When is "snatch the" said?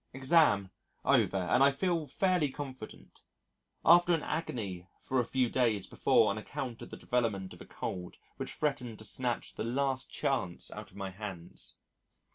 9.05-9.63